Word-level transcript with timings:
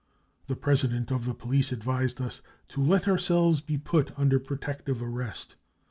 The 0.47 0.55
president 0.55 1.11
of 1.11 1.37
police 1.37 1.71
advised 1.71 2.19
us 2.19 2.41
to 2.69 2.81
let 2.81 3.07
ourselves 3.07 3.61
be 3.61 3.77
put 3.77 4.17
under 4.17 4.39
protective 4.39 4.99
arrest. 4.99 5.57